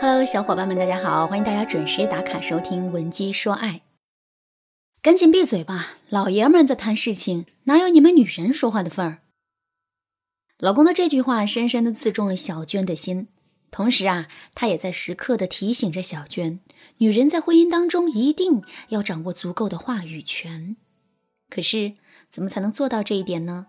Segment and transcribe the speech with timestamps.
[0.00, 3.74] Hello，小伙伴们，大家好，欢迎大家准时打卡收听《文姬说爱》。
[5.02, 9.18] 赶紧闭嘴吧，老爷们在谈事情，哪有你们女人说话的份儿？
[10.58, 13.26] 老公的这句话深深的刺中了小娟的心，
[13.72, 16.60] 同时啊，他也在时刻的提醒着小娟，
[16.98, 20.76] 女人在婚姻当中一定要掌握足够的话语权。
[21.50, 21.94] 可是，
[22.30, 23.66] 怎么才能做到这一点呢？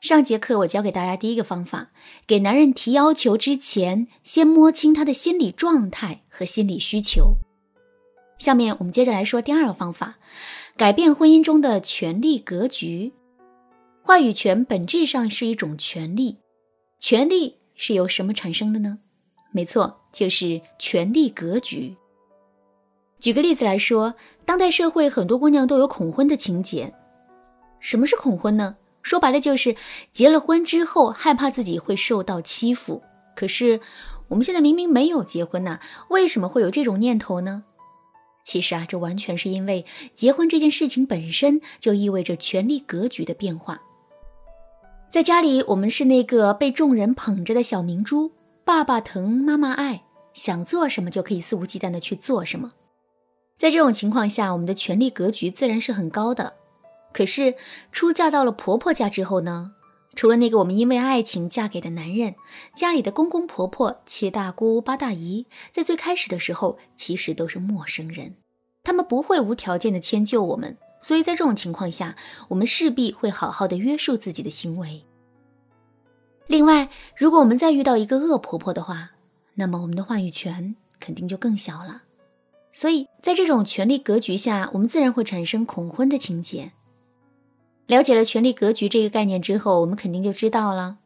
[0.00, 1.90] 上节课我教给大家第一个方法，
[2.26, 7.34] 给男人提要求之前，先摸清他的心理状态和心理需求。
[8.38, 10.16] 下面我们接着来说第二个方法，
[10.74, 13.12] 改变婚姻中的权力格局。
[14.02, 16.38] 话语权本质上是一种权利，
[16.98, 19.00] 权利是由什么产生的呢？
[19.52, 21.94] 没错，就是权力格局。
[23.18, 24.14] 举个例子来说，
[24.46, 26.90] 当代社会很多姑娘都有恐婚的情节。
[27.80, 28.76] 什么是恐婚呢？
[29.02, 29.76] 说白了就是
[30.12, 33.02] 结了婚之后害怕自己会受到欺负。
[33.34, 33.80] 可是
[34.28, 37.64] 我们现在明明没有结婚呐，为什么会有这种念头呢？
[38.44, 39.84] 其实啊，这完全是因为
[40.14, 43.80] 结婚这件事情本身就意味着权力格局的变化。
[45.10, 48.32] 在家里，我们是那个被众人捧着的小明珠，
[48.64, 50.04] 爸爸疼，妈妈爱，
[50.34, 52.72] 想做什么就可以肆无忌惮的去做什么。
[53.56, 56.54] 在这种情况下，我们的权力格局自然是很高的。
[57.12, 57.54] 可是，
[57.92, 59.72] 出嫁到了婆婆家之后呢？
[60.16, 62.34] 除了那个我们因为爱情嫁给的男人，
[62.74, 68.34] 家里的公公婆婆、七大姑八大姨，在最开始的时候其实都是陌生人，
[68.82, 72.16] 他们不会无条件的迁就我们，所以在这种情况下，
[72.48, 75.04] 我们势必会好好的约束自己的行为。
[76.48, 79.12] 另外，如果我们再遇到一个恶婆婆的话，
[79.54, 82.02] 那么我们的话语权肯定就更小了。
[82.72, 86.72] 所以在这种权力格局下，我们自然会产生恐婚的情节。
[87.90, 90.98] 了解了权力格局这个概念之后，我们肯定就知道了，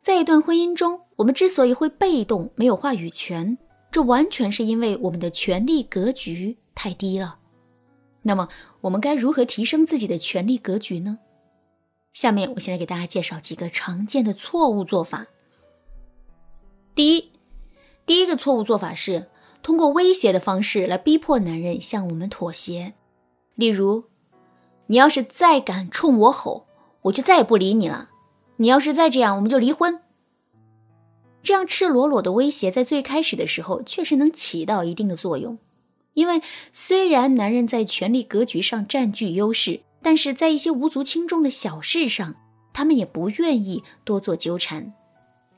[0.00, 3.56] 在一段婚姻中，我们之所以会被动、没有话语权，
[3.92, 7.38] 这完全是因为我们的权力格局太低了。
[8.22, 8.48] 那么，
[8.80, 11.20] 我们该如何提升自己的权力格局呢？
[12.12, 15.28] 下面我先来给大家介绍几个常见的错误做法。
[16.96, 17.30] 第一，
[18.04, 19.28] 第一个错误做法是
[19.62, 22.94] 通过威胁的方式来逼迫男人向我们妥协，
[23.54, 24.02] 例如。
[24.92, 26.66] 你要是再敢冲我吼，
[27.00, 28.10] 我就再也不理你了。
[28.56, 30.02] 你要是再这样，我们就离婚。
[31.42, 35.56] 这样赤裸裸的威胁，在最开始的时候确实能起到一定的作用，
[36.12, 36.42] 因为
[36.74, 42.34] 虽然男人在权力格局上占据优势，但是在一些无足轻重的小事上，
[42.74, 44.92] 他们也不愿意多做纠缠。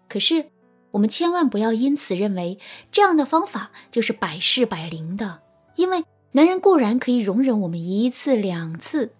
[0.09, 0.47] 可是，
[0.93, 2.61] 我们千万不要因此认为
[2.93, 5.41] 这样的方法就是百试百灵的，
[5.75, 9.11] 因为男人固然可以容忍我们一次两次。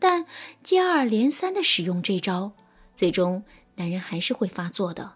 [0.00, 0.24] 但
[0.62, 2.52] 接二连三的使用这招，
[2.94, 3.44] 最终
[3.76, 5.12] 男人还是会发作的。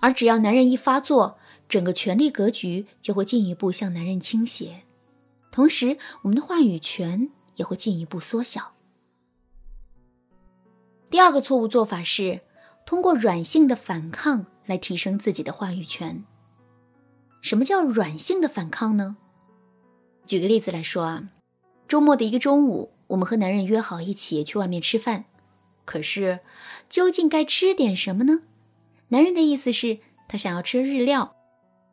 [0.00, 1.38] 而只要男人一发作，
[1.68, 4.82] 整个权力格局就会进一步向男人倾斜，
[5.52, 8.72] 同时我们的话语权也会进一步缩小。
[11.08, 12.40] 第二个错误做法是
[12.84, 16.24] 通过软性的反抗来提升自己的话语权。
[17.40, 19.16] 什么叫软性的反抗呢？
[20.26, 21.28] 举个例子来说啊，
[21.86, 22.91] 周末的一个中午。
[23.12, 25.26] 我们和男人约好一起去外面吃饭，
[25.84, 26.40] 可是
[26.88, 28.40] 究竟该吃点什么呢？
[29.08, 31.36] 男人的意思是，他想要吃日料。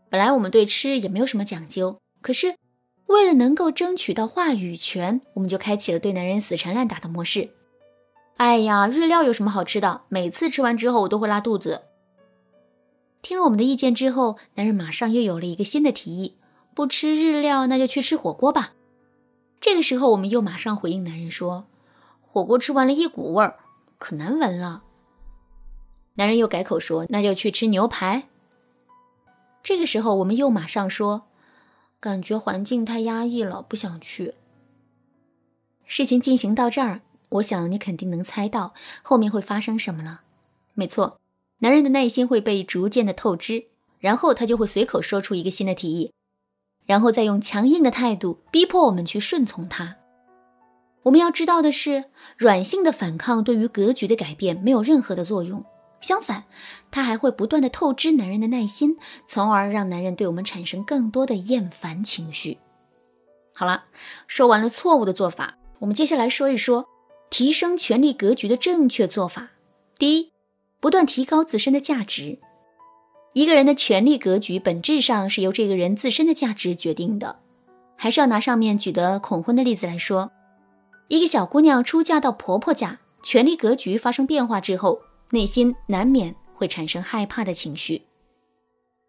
[0.09, 2.55] 本来我们对吃也没有什么讲究，可是
[3.07, 7.49] 为了能够争取到话语权，我们就开启了对男人死缠烂打的模式。
[8.37, 10.03] 哎呀，日料有什么好吃的？
[10.07, 11.81] 每次吃完之后我都会拉肚子。
[13.21, 16.37] 听了我们的意见之后，男人马上又有了一个新的提议：
[16.73, 18.75] 不吃日料，那就去吃火锅吧。
[19.61, 21.65] 这个时候，我们又马上回应男人说
[22.21, 23.59] ：“火锅吃完了一股味儿，
[23.97, 24.83] 可难闻了。”
[26.15, 28.29] 男人又改口说：“那就去吃牛排。”
[29.61, 31.27] 这个时候，我们又马上说
[31.99, 34.35] ：“感觉环境太压抑了，不想去。”
[35.85, 40.21] 事情进行到这儿，我想你肯定能猜到后面会发生什么了。
[40.73, 41.19] 没错，
[41.59, 43.65] 男人的耐心会被逐渐的透支，
[43.99, 46.13] 然后他就会随口说出一个新的提议。
[46.89, 49.97] 然后再用强硬的态度逼迫我们去顺从他。
[51.03, 52.05] 我们要知道的是，
[52.35, 55.63] 软性的反抗对于格局的改变没有任何的作用，
[56.01, 56.45] 相反，
[56.89, 58.97] 它还会不断的透支男人的耐心，
[59.27, 62.57] 从而让男人对我们产生更多的厌烦情绪。
[63.53, 63.83] 好了，
[64.25, 66.87] 说完了错误的做法，我们接下来说一说
[67.29, 69.49] 提升权力格局的正确做法。
[69.99, 70.31] 第一，
[70.79, 72.39] 不断提高自身的价值。
[73.33, 77.39] 一个人的权力格局本质上是由这个人自身的价值决定的。
[77.95, 80.31] 还是要拿上面举的恐婚的例子来说，
[81.09, 88.03] 一个小姑娘出嫁到婆婆家，权力格局发生变化之后，内心难免会产生害怕的情绪。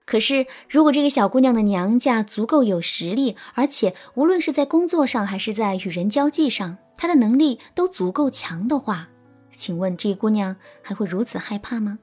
[0.05, 9.09] 可是，如果这个小姑娘的娘家足够有实力，而且无论是在工作上还是在与人交际上，她的能力都足够强的话，
[9.53, 12.01] 请问这姑娘还会如此害怕吗？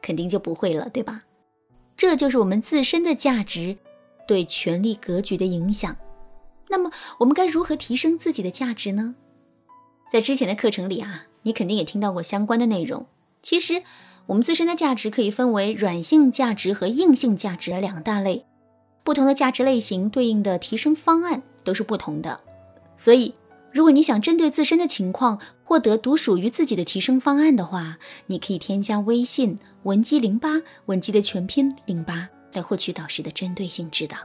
[0.00, 1.22] 肯定就不会了，对吧？
[2.02, 3.76] 这就是我们自身的价值
[4.26, 5.96] 对权力格局的影响。
[6.68, 6.90] 那么，
[7.20, 9.14] 我们该如何提升自己的价值呢？
[10.12, 13.06] 在之前的课程里啊，你肯定也听到过相关的内容。
[13.40, 13.84] 其实。
[14.26, 18.44] 我们自身的价值可以分为软性价值和硬性价值两大类，
[19.02, 22.40] 不同的价值类型对应的提升方案都是不同的。
[22.96, 23.34] 所以，
[23.72, 34.16] 如果你想针对自身的情况获得独属于自己的提升方案的话，你可以添加微信文姬零八，文姬的全拼零八，来获取导师的针对性指导。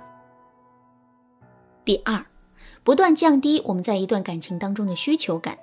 [1.86, 2.26] 第二，
[2.84, 5.58] 不断降低我们在一段感情当中的需求感。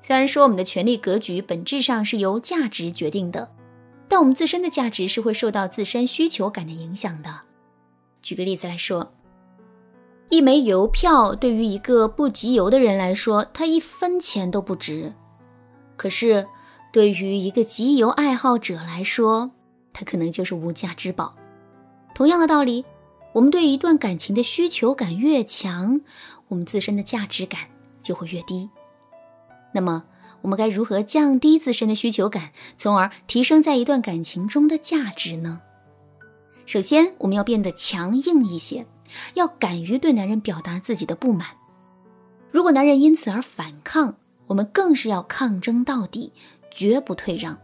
[0.00, 3.50] 虽然说我们的权力格局本质上是由价值决定的。
[4.08, 7.40] 但我们自身的价值是会受到自身需求感的影响的。
[8.22, 9.12] 举个例子来说，
[10.28, 15.12] 一枚邮票对于一个不集邮的人来说，它一分钱都不值；
[15.96, 16.46] 可是
[16.92, 19.52] 对于一个集邮爱好者来说，
[19.92, 21.36] 它可能就是无价之宝。
[22.14, 22.84] 同样的道理，
[23.32, 26.00] 我们对一段感情的需求感越强，
[26.48, 27.60] 我们自身的价值感
[28.02, 28.68] 就会越低。
[29.72, 30.04] 那么，
[30.42, 35.60] 我们该如何降低自身的需求感，从而提升在一段感情中的价值呢？
[36.64, 38.86] 首先，我们要变得强硬一些，
[39.34, 41.48] 要敢于对男人表达自己的不满。
[42.50, 44.16] 如果男人因此而反抗，
[44.46, 46.32] 我们更是要抗争到底，
[46.70, 47.58] 绝不退让。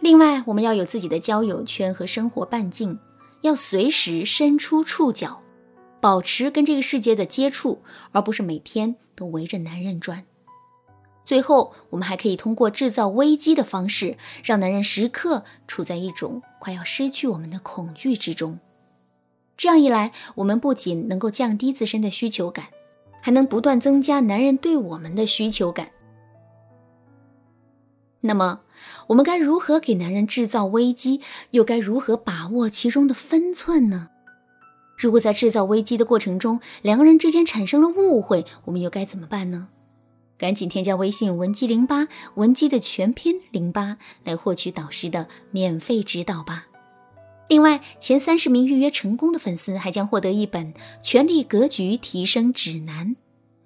[0.00, 2.98] 另外，我们要有自己的交友圈和生活半径，
[3.40, 5.42] 要随时伸出触角，
[6.00, 7.82] 保持跟这个世界的接触，
[8.12, 10.24] 而不是每天都围着男人转。
[11.24, 18.60] 最后，我们还可以通过制造危机的方式，让男人时刻处在一种快要失去我们的恐惧之中。
[19.56, 22.66] 这样一来，我们不仅能够降低自身的需求感，
[23.22, 25.90] 还能不断增加男人对我们的需求感。
[28.20, 28.60] 那么，
[29.06, 31.20] 我们该如何给男人制造危机，
[31.52, 34.10] 又该如何把握其中的分寸呢？
[34.98, 39.68] 如果在制造危机的过程中，两个人之间产生了误会，我们又该怎么办呢？
[40.38, 46.66] 赶紧添加微信文姬零八，文姬的全拼零八，来获取导师的免费指导吧。
[47.48, 53.06] 另外，前三十名预约成功的粉丝还将获得一本《权力格局提升指南》，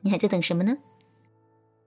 [0.02, 0.76] 你还在等什么呢？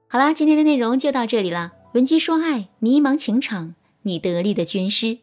[0.07, 1.73] 好啦，今天的内容就到这里了。
[1.93, 5.19] 文姬说爱，迷茫情场，你得力的军师。